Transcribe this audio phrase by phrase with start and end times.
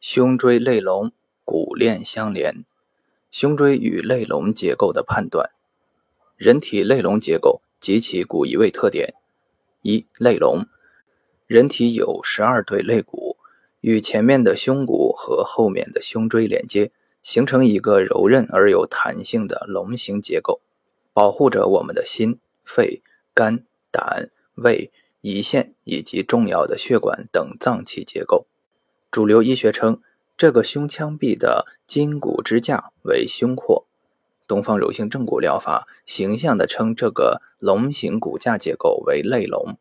[0.00, 1.12] 胸椎肋龙
[1.44, 2.64] 骨链相连，
[3.30, 5.50] 胸椎与肋龙结构的判断。
[6.38, 9.12] 人体肋龙结构及其骨移位特点：
[9.82, 10.64] 一、肋龙。
[11.46, 13.36] 人体有十二对肋骨，
[13.82, 16.92] 与前面的胸骨和后面的胸椎连接，
[17.22, 20.62] 形成一个柔韧而有弹性的龙形结构，
[21.12, 23.02] 保护着我们的心、肺、
[23.34, 24.90] 肝、胆、胃、
[25.20, 28.46] 胰腺以及重要的血管等脏器结构。
[29.10, 30.00] 主流医学称
[30.36, 33.84] 这个胸腔壁的筋骨支架为胸廓，
[34.46, 39.76] 东方柔性正骨疗法形象地称这个龙形骨架结构为肋龙。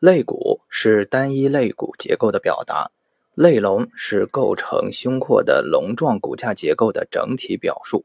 [0.00, 2.90] 肋骨是单一肋骨结构的表达，
[3.34, 8.04] 肋龙是构成胸廓的龙状骨架结构的整体表述，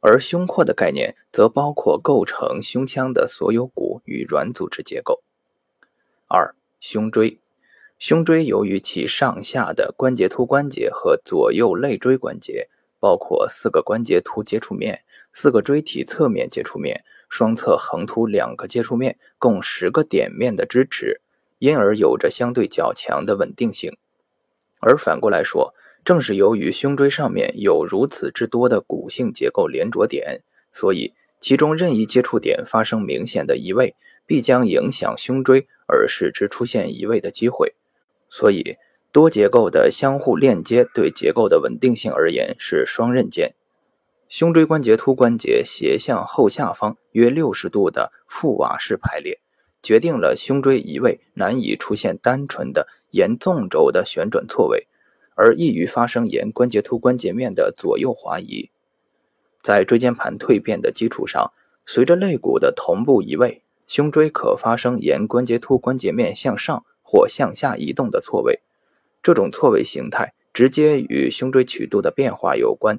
[0.00, 5.22] 而胸廓的概念则包括构成胸腔的所有骨与软组织结构。
[6.26, 7.38] 二、胸椎。
[7.98, 12.68] 胸椎由于其上下的关节突关节和左右肋椎关节，
[13.00, 21.22] 包括四个关节突接触面、四个椎体侧面接触面、双侧横突两个接触面，共十个点面的支持，
[21.58, 23.96] 因而有着相对较强的稳定性。
[24.80, 25.72] 而反过来说，
[26.04, 33.94] 正是由于胸椎上面有如此之多的骨性结构连着点，所以其中任意接触点发生明显的移位，
[34.26, 37.74] 必将影响胸椎而使之出现移位的机会。
[38.36, 38.78] 所以，
[39.12, 43.54] 多结构的相互链接对结构的稳定性而言是双刃剑。
[44.28, 49.38] 胸椎关节突关节斜向后下方约六十度的覆瓦式排列，
[49.80, 54.88] 决定了胸椎移位难以出现单纯的沿纵轴的旋转错位，
[55.36, 58.70] 而易于发生沿关节突关节面的左右滑移。
[59.62, 61.52] 在椎间盘蜕变的基础上，
[61.86, 66.84] 随着肋骨的同步移位，胸椎可发生沿关节突关节面向上。
[67.04, 68.58] 或向下移动的错位，
[69.22, 72.98] 这种错位形态直接与胸椎曲度的变化有关。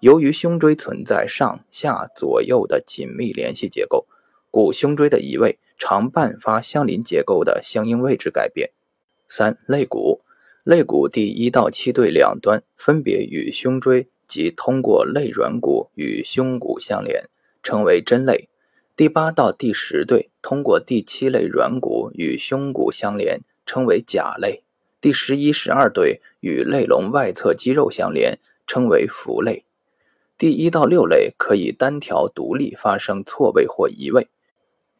[0.00, 4.06] 由于胸椎存在上下左右的紧密联系结构，
[4.50, 8.70] 故胸椎的移位常伴发相邻结构的相应位置改变。
[9.28, 10.20] 三、肋骨，
[10.62, 17.28] 肋骨第一到七对两端分别与胸椎及通过肋软骨与胸骨相连，
[17.62, 18.48] 称为真肋。
[18.94, 24.64] 第八到第十对通过第七类软骨与胸骨相连，称为甲肋；
[25.00, 29.64] 第十一、十二对与肋龙外侧肌肉相连，称为腹肋。
[30.36, 34.28] 第一到六类可以单条独立发生错位或移位。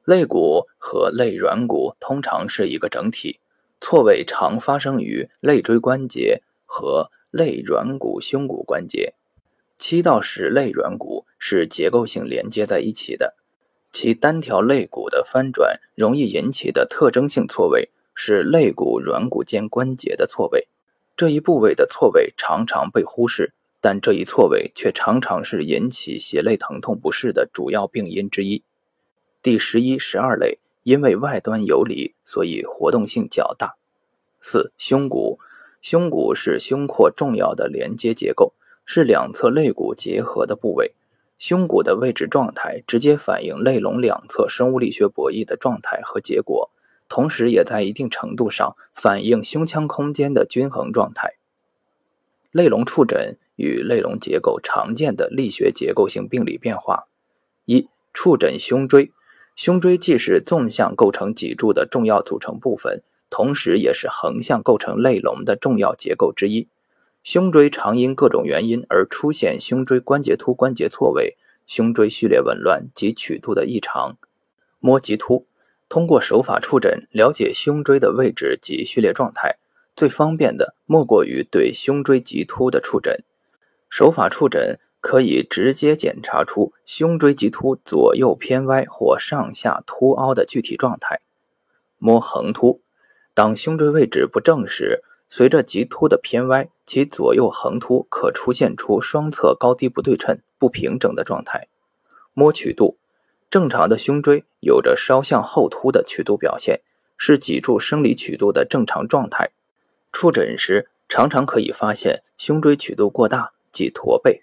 [0.06, 3.40] 肋骨和肋软骨通常是一个整体，
[3.78, 9.12] 错位常发生于肋椎关节和肋软骨胸骨关节。
[9.76, 13.36] 七到十肋软骨是结构性连接在一起的。
[13.92, 20.66] 其单条肋骨的翻转容易引起的特征性错位是肋骨软骨间关节的错位。
[21.14, 28.62] 这一部位的错位常常被忽视，但这一错位却常常是引起胁肋疼痛不适的主要病因之一。
[29.42, 33.76] 第十一、十二类因为外端游离，所以活动性较大。
[34.40, 35.38] 四、胸骨，
[35.82, 38.54] 胸骨是胸廓重要的连接结构，
[38.86, 40.94] 是两侧肋骨结合的部位。
[41.42, 46.70] 胸骨的位置状态直接反映肋龙两侧生物力学博弈的状态和结果，
[47.08, 51.34] 同时也在一定程度上反映胸腔空间的均衡状态。
[52.52, 57.08] 肋龙触诊与肋龙结构常见的力学结构性病理变化：
[57.64, 59.10] 一、触诊胸椎。
[59.56, 66.68] 胸椎既是纵向构成脊柱的重要组成部分，同时也是横向构成肋龙的重要结构之一。
[67.22, 74.16] 胸椎常因各种原因而出现胸椎关节突关节错位、胸椎序列紊乱及曲度的异常。
[74.80, 75.46] 摸棘突，
[75.88, 79.58] 通过手法触诊了解胸椎的位置及序列状态，
[79.94, 83.22] 最方便的莫过于对胸椎棘突的触诊。
[83.88, 91.20] 手法触诊可以直接检查出胸椎棘突左右偏歪或上下凸凹的具体状态。
[91.98, 92.80] 摸横突，
[93.32, 95.04] 当胸椎位置不正时。
[95.34, 101.68] 随着棘突的偏歪，其左右横突可出现出双侧高低不对称、不平整的状态。
[102.34, 102.98] 摸曲度，
[103.48, 106.82] 正常的胸椎有着稍向后凸的曲度表现，
[107.16, 109.52] 是脊柱生理曲度的正常状态。
[110.12, 114.42] 触诊时，常常可以发现胸椎曲度过大，即驼背；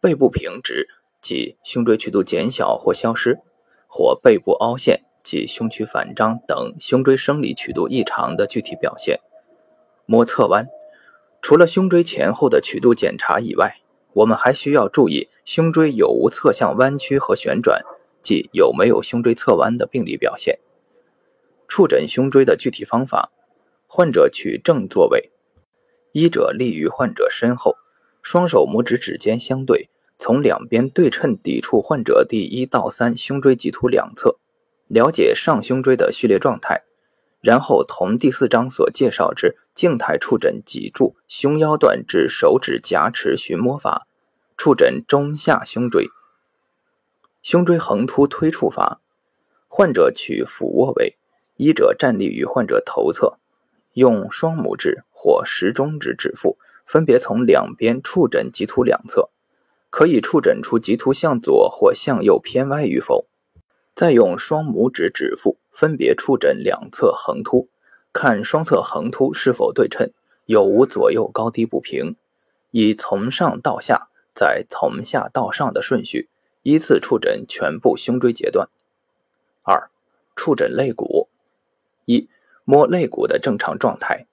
[0.00, 0.88] 背部平直，
[1.20, 3.36] 即胸椎曲度减小或消失；
[3.86, 9.20] 或背部凹陷，即胸曲反张等胸椎生理曲度异常的具体表现。
[10.06, 10.68] 摸侧弯，
[11.40, 13.78] 除了胸椎前后的曲度检查以外，
[14.12, 17.82] 我们还需要注意胸椎有无侧向弯曲和旋转，
[18.22, 20.58] 即有没有胸椎侧弯的病理表现。
[21.66, 23.32] 触诊胸椎的具体方法：
[23.86, 25.30] 患者取正坐位，
[26.12, 27.76] 医者立于患者身后，
[28.22, 34.36] 双手拇指指尖相对，从两边对称抵触患者第一到三胸椎棘突两侧，
[34.86, 36.84] 了解上胸椎的序列状态。
[37.44, 44.06] 然后同第四章所介绍之静态触诊脊柱、胸腰段至手指夹持寻摸法，
[44.56, 46.08] 触诊中下胸椎。
[47.42, 49.02] 胸椎横突推触法，
[49.68, 51.18] 患者取俯卧位，
[51.58, 53.34] 医者站立于患者头侧，
[53.92, 56.56] 用双拇指或食中指指腹
[56.86, 59.28] 分别从两边触诊棘突两侧，
[59.90, 63.26] 可以触诊出棘突向左或向右偏歪与否。
[63.94, 67.68] 再用双拇指指腹分别触诊两侧横突，
[68.12, 70.10] 看双侧横突是否对称，
[70.46, 72.16] 有无左右高低不平，
[72.72, 76.28] 以从上到下，再从下到上的顺序，
[76.62, 78.68] 依次触诊全部胸椎节段。
[79.62, 79.88] 二、
[80.34, 81.28] 触诊肋骨。
[82.04, 82.28] 一、
[82.64, 84.26] 摸肋骨的正常状态。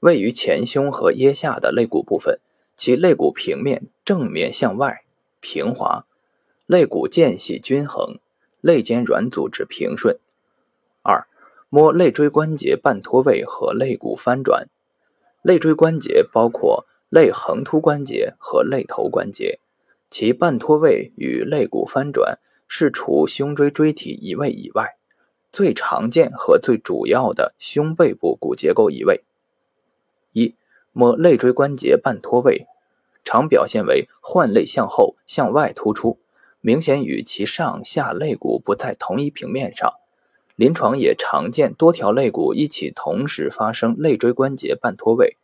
[0.00, 2.38] 位于前胸和腋下的肋骨部分，
[2.76, 5.04] 其肋骨平面正面向外
[5.40, 6.06] 平滑，
[6.66, 8.18] 肋骨间隙均衡。
[8.62, 10.18] 肋间软组织平顺。
[11.02, 11.26] 二、
[11.68, 14.68] 摸肋椎关节半脱位和肋骨翻转。
[15.42, 19.58] 肋椎关节包括肋横突关节和肋头关节，
[20.08, 22.38] 其半脱位与肋骨翻转
[22.68, 24.96] 是除胸椎椎体移位以外
[25.50, 29.24] 最常见和最主要的胸背部骨结构移位。
[30.32, 30.54] 一、
[30.92, 32.66] 摸肋椎关节半脱位，
[33.24, 36.18] 常表现为患肋向后向外突出。
[36.64, 39.94] 明显与其上下肋骨不在同一平面上，
[40.54, 45.36] 临床也常见多条肋骨一起同时发生肋椎关节半脱位，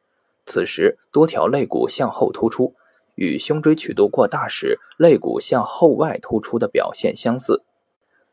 [0.46, 2.76] 此时多条肋骨向后突出，
[3.16, 7.64] 与胸椎曲度过大时肋骨向后外突出的表现相似。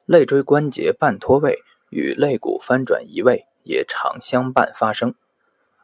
[0.06, 5.16] 肋椎关节半脱位与肋骨翻转移位也常相伴发生。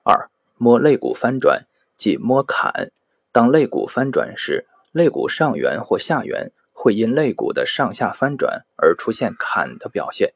[0.03, 1.65] 二、摸肋骨翻转
[1.97, 2.91] 即摸坎，
[3.31, 6.51] 当肋骨翻转时，肋骨上缘或下缘。
[6.83, 10.33] 会因肋骨的上下翻转而出现坎的表现。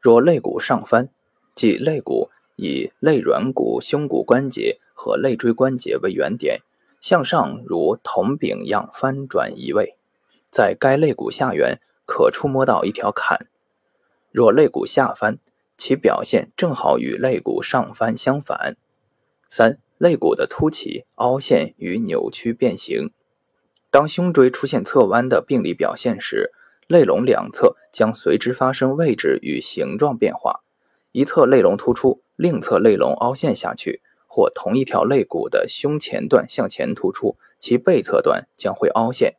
[0.00, 1.08] 若肋骨上翻，
[1.54, 6.62] 即肋骨以肋软骨、胸骨关节和肋椎关节为原点，
[7.00, 9.96] 向上如铜柄样翻转移位，
[10.50, 13.46] 在该肋骨下缘可触摸到一条坎。
[14.32, 15.38] 若肋骨下翻，
[15.76, 18.76] 其表现正好与肋骨上翻相反。
[19.48, 23.12] 三、肋骨的凸起、凹陷与扭曲变形。
[23.92, 26.50] 当胸椎出现侧弯的病理表现时，
[26.86, 30.60] 肋笼两侧将随之发生位置与形状变化，
[31.12, 39.34] 一侧肋笼突出，另侧肋笼凹陷下去，或同一条肋骨的胸前段向前突出，其背侧段将会凹陷。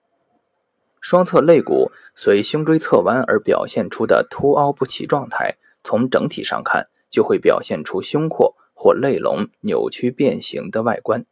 [1.01, 11.25] 双侧肋骨随胸椎侧弯而表现出的凸凹不齐状态，从整体上看就会表现出胸廓或肋笼扭曲变形的外观。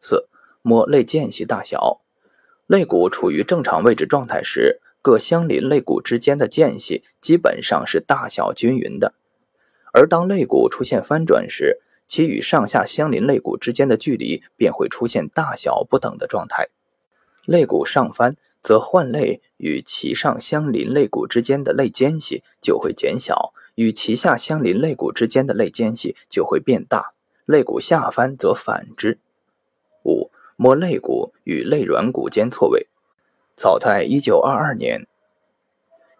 [0.00, 0.28] 四、
[0.62, 2.02] 摸肋间隙大小。
[2.66, 9.12] 肋骨处于正常位置状态时，各相邻肋骨之间的间隙基本上是大小均匀的；
[9.92, 16.68] 而当肋骨出现翻转时，其与上下相邻肋骨之间的距离便会出现大小不等的状态。
[17.44, 27.14] 肋骨上翻，则患肋与其上相邻肋骨之间的肋间隙就会减小，与其下相邻肋骨之间的肋间隙就会变大；
[27.44, 29.20] 肋骨下翻则反之。
[30.56, 32.88] 摸肋骨与肋软骨间错位，
[33.56, 35.06] 早在一九二二年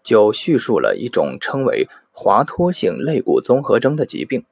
[0.03, 4.45] 就叙述了一种称为滑脱性肋骨综合征的疾病，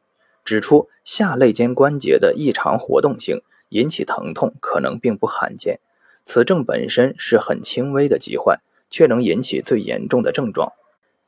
[0.44, 5.80] 指出下肋间关节的异常活动性引起疼痛可能并不罕见。
[6.26, 10.74] 此症本身是很轻微的疾患，却能引起最严重的症状。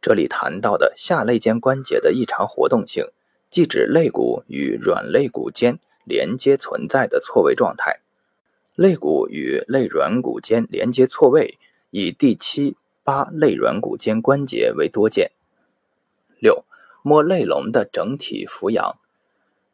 [0.02, 3.06] 这里谈到的下肋间关节的异常活动性，
[3.50, 8.00] 即指肋骨与软肋骨间连接存在的错位状态。
[8.78, 11.58] 肋骨与肋软骨间连接错位，
[11.90, 15.32] 以第七、八肋软骨间关节为多见。
[16.40, 16.64] 六、
[17.02, 19.00] 摸肋龙的整体俯仰，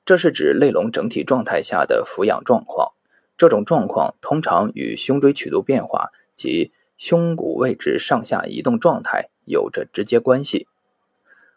[0.05, 2.93] 这是指肋龙整体状态下的俯仰状况。
[3.37, 10.65] 这种状况通常与胸椎曲度变化及胸骨位置上下移动状态有着直接关系。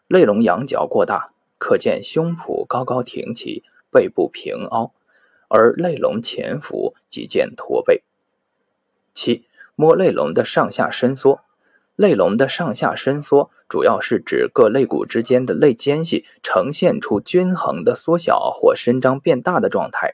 [0.09, 4.91] 肋龙仰角过大，可见胸脯高高挺起，背部平凹。
[5.47, 8.03] 而肋龙前俯即见驼背。
[9.13, 11.41] 七、摸肋龙的上下伸缩。
[11.95, 20.13] 肋龙的上下伸缩，主要是指各肋骨之间的肋间隙呈现出均衡的缩小或伸张变大的状态。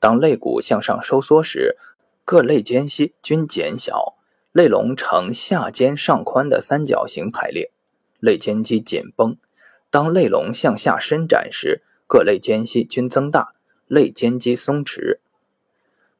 [0.00, 1.76] 当肋骨向上收缩时，
[2.24, 4.16] 各肋间隙均减小，
[4.50, 7.70] 肋龙呈下尖上宽的三角形排列，
[8.18, 9.36] 肋间肌紧绷。
[9.90, 13.52] 当肋龙向下伸展时，各肋间隙均增大。
[13.94, 15.18] 肋间肌松弛。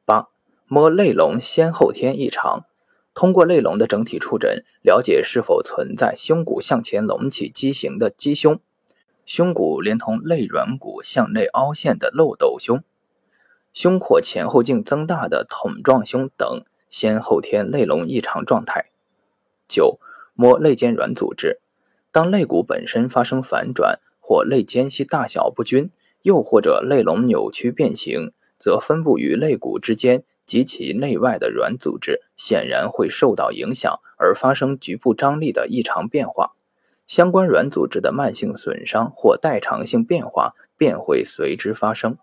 [0.04, 0.28] 八、
[0.68, 2.66] 摸肋龙先后天异常，
[3.12, 8.60] 通过肋龙的整体触诊，了解是否存在胸骨向前隆起畸形的鸡胸，
[9.26, 12.84] 胸骨连同肋软骨向内凹陷的漏斗胸，
[13.72, 18.86] 胸廓前后径增大的筒状胸等先后天肋龙异常状态。
[19.66, 19.98] 九、
[20.34, 21.58] 摸肋间软组织，
[22.12, 25.90] 当肋骨本身发生反转或肋间隙大小不均，
[26.24, 36.52] 又或者肋龙扭曲变形，则分布于肋骨之间及其内外的软组织显然会受到影响，而发生局部张力的异常变化。
[37.06, 42.16] 相关软组织的慢性损伤或代偿性变化便会随之发生。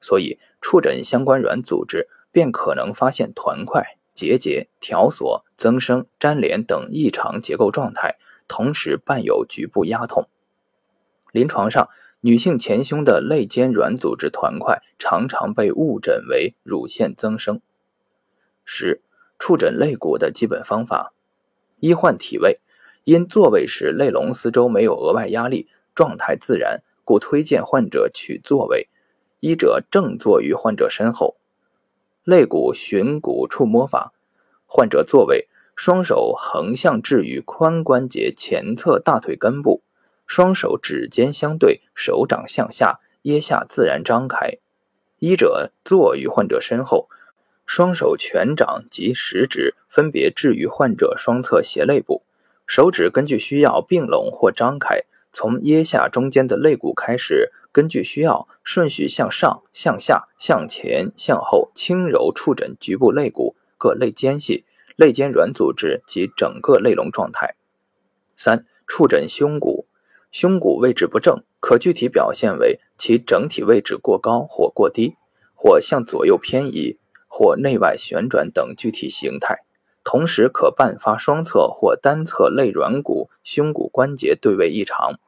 [0.00, 3.98] 所以，触诊相关软组织，便可能发现团块。
[4.14, 10.28] 结节、条索、增生、粘连等异常结构状态，同时伴有局部压痛。
[11.32, 11.88] 临床上，
[12.26, 17.60] 女性前胸的肋间软组织团块常常被误诊为乳腺增生。
[18.64, 19.02] 十、
[19.38, 21.12] 触诊肋骨的基本方法：
[21.80, 22.60] 一、换体位，
[23.04, 28.88] 因坐位时肋龙四周没有额外压力，状态自然，故推荐患者取坐位。
[29.40, 31.36] 医者正坐于患者身后。
[32.24, 34.14] 肋骨寻骨触摸法：
[34.64, 39.82] 患者坐位，双手横向置于髋关节前侧大腿根部，
[40.26, 44.58] 双手指尖相对，手掌向下，腋下自然张开。
[45.18, 47.08] 医者坐于患者身后，
[47.66, 52.22] 双手全掌及食指分别置于患者双侧斜肋部，
[52.66, 55.00] 手指根据需要并拢或张开，
[55.32, 57.52] 从腋下中间的肋骨开始。
[57.72, 64.64] 根据需要，顺序向上、向下、向前、向后，轻柔触诊局部肋骨、各肋间隙、
[64.94, 67.56] 肋间软组织及整个肋龙状态。
[68.36, 69.88] 三、触诊胸骨，
[70.34, 75.14] 胸骨位置不正，可具体表现为其整体位置过高或过低，
[75.54, 76.98] 或向左右偏移，
[77.28, 79.58] 或内外旋转等具体形态。
[80.02, 85.20] 同时可伴发双侧或单侧肋软骨、胸骨关节对位异常。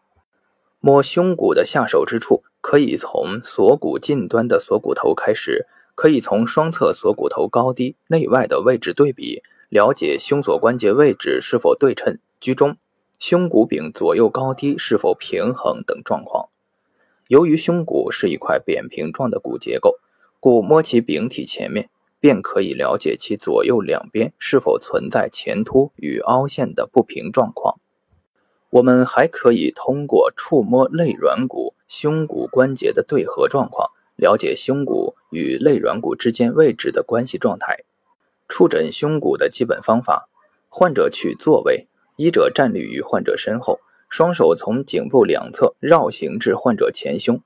[0.81, 12.77] 摸胸骨的下手之处，可以从锁骨近端的锁骨头开始，可以从双侧锁骨头高低、内外的位置对比，了解胸锁关节位置是否对称、居中，
[13.19, 16.49] 胸骨柄左右高低是否平衡等状况。
[17.29, 19.97] 由于胸骨是一块扁平状的骨结构，
[20.39, 21.89] 故摸其柄体前面，
[22.21, 27.81] 便可以了解其左右两边是否存在前凸与凹陷的不平状况。
[28.71, 37.85] 我们还可以通过触摸肋软骨、胸骨关节的对合状况，了解胸骨与肋软骨之间位置的关系状态。
[38.49, 40.29] 触诊胸骨的基本方法：
[40.69, 47.41] 患者取坐位，医者站立于患者身后，双手从颈部两侧绕行至患者前胸，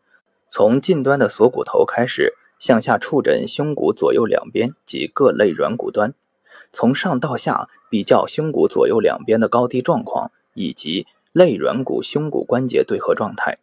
[0.49, 6.15] 从近端的锁骨头开始，向下触诊胸骨左右两边及各肋软骨端，
[6.73, 11.07] 从上到下比较胸骨左右两边的高低状况以及。
[11.33, 13.59] 肋软骨、胸骨关节对合状态，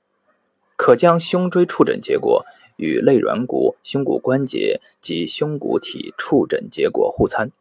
[0.78, 2.46] 可将胸椎触诊结果
[2.78, 7.52] 与肋软骨、胸骨关节及胸骨体触诊结果互参。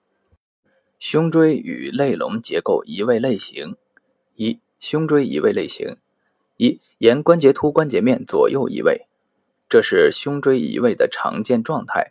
[1.08, 3.76] 胸椎与肋龙结构移位类型：
[4.34, 5.98] 一、胸椎移位类型：
[6.56, 9.06] 一、沿关节突关节面左右移位，
[9.68, 12.10] 这是胸椎移位的常见状态。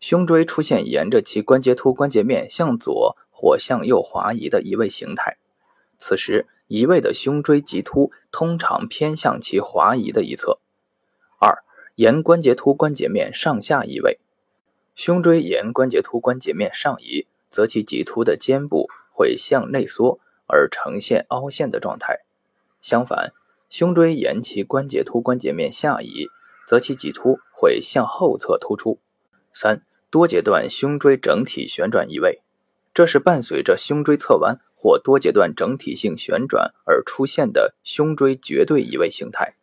[0.00, 5.36] 胸椎出现沿着其关节突关节面向左或向右滑移的移位形态，
[5.96, 6.48] 此时。
[6.66, 10.58] 移位的胸椎棘突通常偏向其滑移的一侧。
[11.38, 11.62] 二、
[11.94, 14.18] 沿关节突关节面上下移位，
[14.96, 22.24] 胸椎沿关节突关节面上移，则其棘突的肩部会向内缩而呈现凹陷的状态；
[22.80, 23.32] 相反，
[23.68, 26.26] 胸椎沿其关节突关节面下移，
[26.66, 28.98] 则其棘突会向后侧突出。
[29.52, 32.42] 三、多节段胸椎整体旋转移位，
[32.92, 34.58] 这是伴随着胸椎侧弯。
[34.74, 39.54] 或多节段整体性旋转而出现的胸椎绝对移位形态。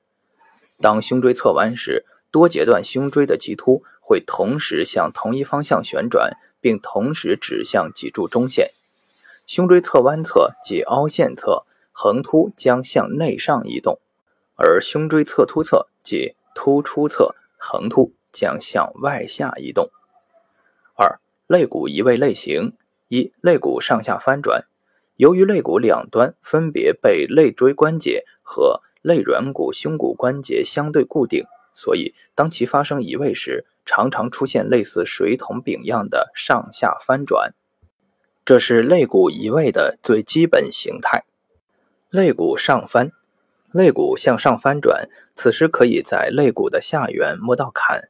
[0.79, 8.71] 当胸椎侧弯时，多节段胸椎的棘突会同时向同一方向旋转，并同时指向脊柱中线。
[9.45, 13.99] 胸椎侧弯侧即凹陷侧，横突将向内上移动；
[14.55, 19.89] 而胸椎侧突侧即突出侧，横突将向外下移动。
[20.95, 22.73] 二、肋骨移位类型：
[23.07, 24.65] 一、肋骨上下翻转。
[25.15, 37.55] 由于肋骨两端分别被肋椎关节和肋软骨、胸骨关节相对固定，所以当其发生移位时，常常出现类似水桶柄样的上下翻转。
[38.45, 41.23] 这是肋骨移位的最基本形态。
[42.11, 43.11] 肋骨上翻，
[43.71, 48.09] 肋骨向上翻转，此时可以在肋骨的下缘摸到坎。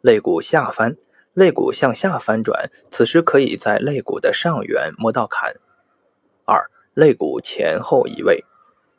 [0.00, 0.96] 肋骨下翻，
[1.34, 5.54] 肋骨向下翻转，此时可以在肋骨的上缘摸到坎。
[6.44, 8.44] 二、肋骨前后移位。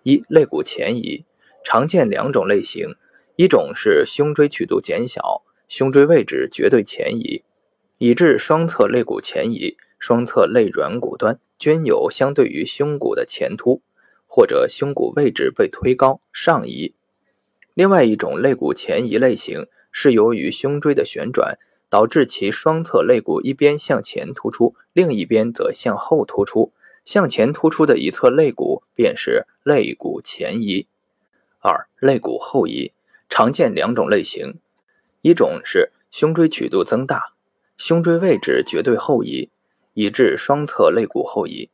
[0.04, 1.26] 一、肋骨前移，
[1.66, 2.96] 常见两种类型，
[3.36, 7.44] 一种是胸椎曲度减小，胸椎位置绝对前移，
[7.98, 13.82] 以致双侧肋骨前移，双侧肋软骨端均有相对于胸骨的前凸，
[14.26, 16.94] 或者胸骨位置被推高上移。
[17.74, 21.58] 另外一种肋骨前移类型是由于胸椎的旋转。
[21.90, 26.74] 导致其双侧肋骨一边向前突出，另一边则向后突出。
[27.06, 30.88] 向前突出的一侧肋骨便是肋骨前移。
[31.60, 32.92] 二、肋骨后移
[33.30, 34.60] 常见两种类型，
[35.22, 37.34] 一种是胸椎曲度增大，
[37.78, 39.50] 胸椎位置绝对后移，
[39.94, 41.70] 以致双侧肋骨后移，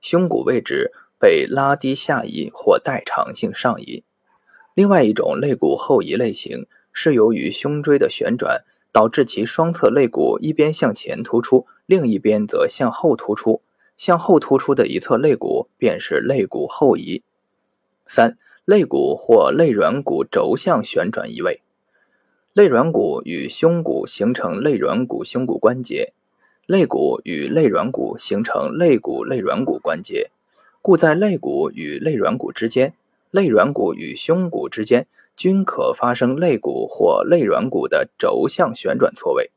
[0.00, 4.04] 胸骨位置被拉低下移或代偿性上移。
[4.74, 8.64] 另外一种肋骨后移类型是由于胸椎的旋转。
[8.92, 13.62] 导致其双侧肋骨一边向前突出，另一边则向后突出。
[13.96, 17.22] 向后突出的一侧肋骨便是肋骨后移。
[18.08, 21.62] 三、肋骨或肋软骨轴向旋转移位。
[22.52, 26.12] 肋软骨与胸骨形成肋软骨胸骨关节，
[26.66, 30.30] 肋骨与肋软骨形成肋骨肋软骨关节，
[30.82, 32.94] 故在肋骨与肋软骨之间，
[33.30, 35.06] 肋软骨与胸骨之间。
[35.36, 39.50] 均可发生肋骨或肋软骨的轴向旋转错位。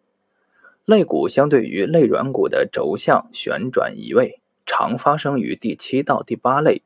[0.86, 6.84] 肋骨相对于肋软骨的轴向旋转移位，常发生于第七到第八肋；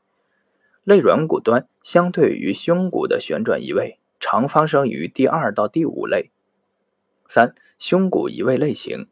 [0.84, 6.31] 肋软骨端相对于胸骨的旋转移位，常发生于第二到第五肋。
[7.27, 9.07] 三、胸骨移位类型：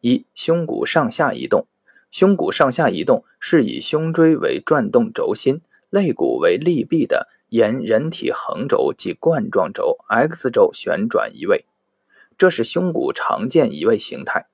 [0.00, 1.66] 一、胸骨上下移动。
[2.10, 7.28] 胸骨上下移动是以胸椎为转动轴心，肋骨为力臂的。
[7.50, 11.66] 沿人体横轴及冠状轴 X 轴旋转移位，
[12.36, 14.48] 这是胸骨常见移位形态。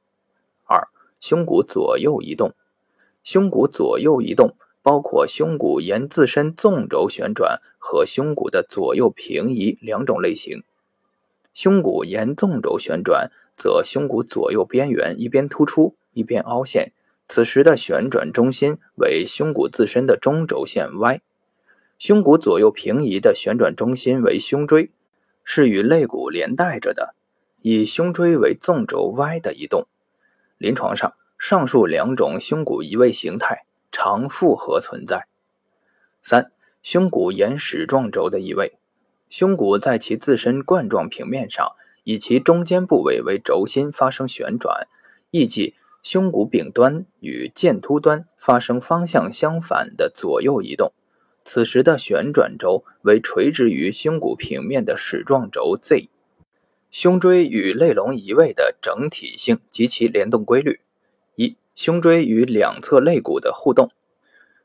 [0.66, 0.88] 二、
[1.18, 2.52] 胸骨左右移动。
[3.22, 10.62] 胸骨左右移动包括胸骨沿自身纵轴旋转和胸骨的左右平移两种类型。
[11.52, 16.92] 胸骨沿纵轴旋转，则胸骨左右边缘一边突出，一边凹陷，
[17.28, 21.20] 此时的旋转中心为胸骨自身的中轴线 Y。
[21.98, 24.90] 胸骨左右平移的旋转中心为胸椎，
[25.44, 27.14] 是与肋骨连带着的，
[27.60, 29.86] 以胸椎为纵轴 Y 的移动。
[30.56, 35.26] 临床上，上述两种胸骨移位形态常复合存在。
[36.22, 38.78] 三、胸骨沿矢状轴的移位，
[39.28, 41.72] 胸骨在其自身冠状平面上，
[42.04, 44.88] 以其中间部位为轴心发生旋转，
[45.30, 50.92] 意即胸骨柄端与剑突端发生方向相反的左右移动。
[51.44, 56.08] 此时的旋转轴为垂直于胸骨平面的矢状轴 Z。
[56.90, 60.80] 胸椎与肋龙移位的整体性及其联动规律：
[61.82, 63.90] 胸椎与两侧肋骨的互动。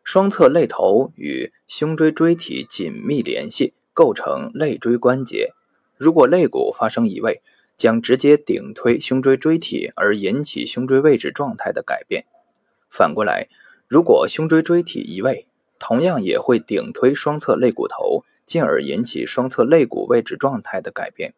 [0.03, 5.53] 双侧肋头与胸椎椎体紧密联系，构成肋椎关节。
[5.95, 7.41] 如果肋骨发生移位，
[7.77, 12.25] 将直接顶推胸椎椎体，而引起胸椎位置状态的改变。
[12.89, 13.47] 反过来，
[13.87, 15.47] 如果胸椎椎体移位，
[15.79, 21.33] 同样也会顶推双侧肋骨头，进而引起双侧肋骨位置状态的改变。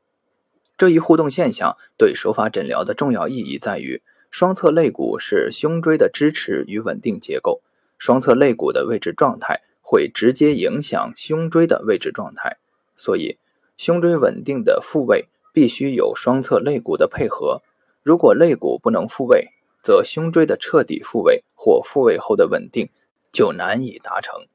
[0.76, 7.62] 这一互动现象对手法诊疗的重要意义在于，双侧肋骨是胸椎的支持与稳定结构，
[7.98, 12.58] 双侧肋骨的位置状态会直接影响胸椎的位置状态。
[12.96, 13.38] 所以，
[13.78, 17.62] 胸椎稳定的复位必须有双侧肋骨的配合。
[18.04, 19.50] 如果肋骨不能复位，
[19.82, 22.90] 则胸椎的彻底复位或复位后的稳定。
[23.30, 24.48] 就难以达成。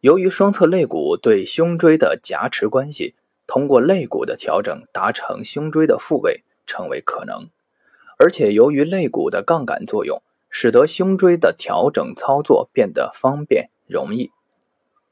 [0.00, 3.14] 由于双侧肋骨对胸椎的夹持关系，
[3.46, 7.50] 通过肋骨的调整达成胸椎的复位成为可能。
[8.24, 14.30] 而且由于肋骨的杠杆作用，使得胸椎的调整操作变得方便容易。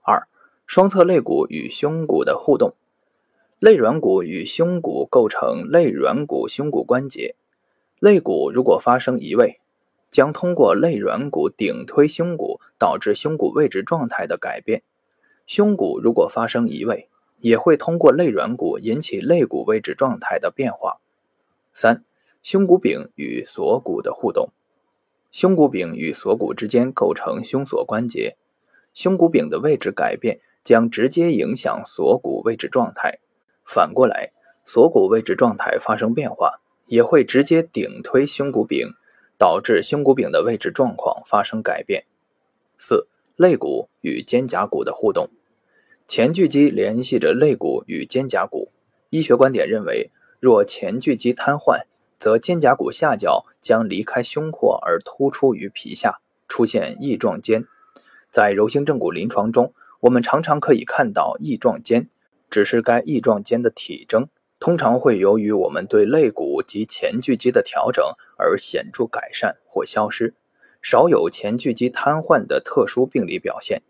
[0.01, 0.27] 二、
[0.66, 2.75] 双侧肋骨与胸骨的互动。
[3.59, 7.37] 肋软骨与胸骨构成肋软骨胸骨关节，
[8.01, 9.61] 肋骨如果发生移位。
[10.11, 14.83] 将通过肋软骨顶推胸骨，导致胸骨位置状态的改变。
[15.46, 20.96] 胸骨如果发生移位，也会通过肋软骨引起肋骨位置状态的变化。
[21.75, 22.05] 三、
[22.42, 24.50] 胸骨柄与锁骨的互动。
[25.31, 28.37] 胸骨柄与锁骨之间构成胸锁关节，
[28.92, 33.20] 胸骨柄的位置改变将直接影响锁骨位置状态。
[33.64, 34.33] 反过来，
[34.64, 38.92] 锁骨位置状态发生变化，也会直接顶推胸骨柄。
[39.38, 42.05] 导致胸骨柄的位置状况发生改变。
[42.78, 45.31] 四、肋骨与肩胛骨的互动。
[46.07, 48.70] 前锯肌联系着肋骨与肩胛骨。
[49.11, 51.87] 医学观点认为，若前锯肌瘫痪，
[52.22, 57.64] 则肩胛骨下角将离开胸廓而突出于皮下，出现翼状肩。
[58.30, 62.08] 在柔性正骨临床中，我们常常可以看到翼状肩，
[62.48, 64.28] 只是该翼状肩的体征
[64.61, 68.04] 通常会由于我们对肋骨及前锯肌的调整
[68.38, 70.37] 而显著改善或消失，
[70.80, 73.82] 少有前锯肌瘫痪的特殊病理表现。